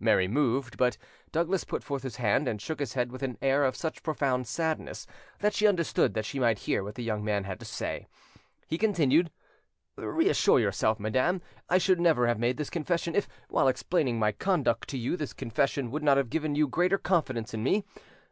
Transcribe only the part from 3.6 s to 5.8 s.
of such profound sadness, that she